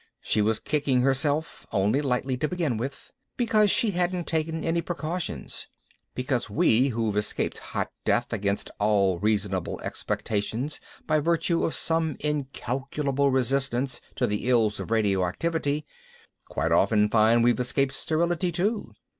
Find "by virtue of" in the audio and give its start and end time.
11.05-11.75